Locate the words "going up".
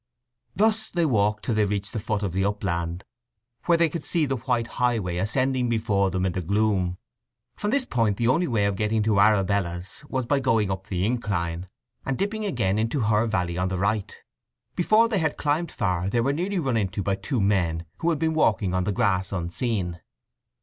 10.39-10.87